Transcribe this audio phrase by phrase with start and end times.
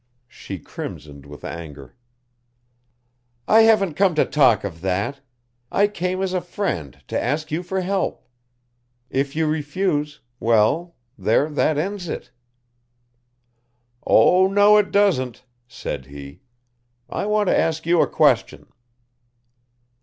[0.27, 1.95] She crimsoned with anger.
[3.47, 5.21] "I haven't come to talk of that.
[5.71, 8.25] I came as a friend to ask you for help.
[9.11, 12.31] If you refuse, well, there that ends it."
[14.03, 16.41] "Oh, no, it doesn't," said he.
[17.07, 18.71] "I want to ask you a question."